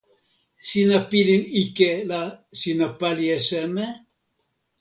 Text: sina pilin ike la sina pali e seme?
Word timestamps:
sina 0.67 0.99
pilin 1.09 1.43
ike 1.63 1.89
la 2.09 2.21
sina 2.59 2.87
pali 2.99 3.25
e 3.37 3.39
seme? 3.47 3.85